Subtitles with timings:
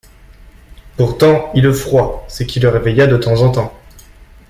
[0.97, 3.79] Pourtant il eut froid, ce qui le réveilla de temps en temps.